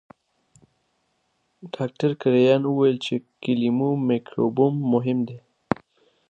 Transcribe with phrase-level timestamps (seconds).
[1.75, 3.13] ډاکټر کرایان وویل چې
[3.43, 5.39] کولمو مایکروبیوم مهم دی.